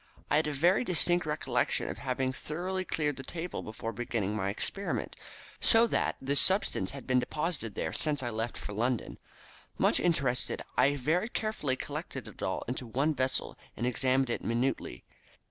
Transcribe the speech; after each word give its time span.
I 0.31 0.37
had 0.37 0.47
a 0.47 0.51
very 0.51 0.83
distinct 0.83 1.27
recollection 1.27 1.87
of 1.87 1.99
having 1.99 2.31
thoroughly 2.31 2.83
cleared 2.83 3.17
the 3.17 3.23
table 3.23 3.61
before 3.61 3.93
beginning 3.93 4.35
my 4.35 4.49
experiment, 4.49 5.15
so 5.59 5.85
that 5.85 6.15
this 6.19 6.39
substance 6.39 6.89
had 6.89 7.05
been 7.05 7.19
deposited 7.19 7.75
there 7.75 7.93
since 7.93 8.23
I 8.23 8.33
had 8.33 8.33
left 8.33 8.57
for 8.57 8.73
London. 8.73 9.19
Much 9.77 9.99
interested, 9.99 10.63
I 10.75 10.95
very 10.95 11.29
carefully 11.29 11.75
collected 11.75 12.27
it 12.27 12.41
all 12.41 12.63
into 12.67 12.87
one 12.87 13.13
vessel, 13.13 13.59
and 13.77 13.85
examined 13.85 14.31
it 14.31 14.43
minutely. 14.43 15.03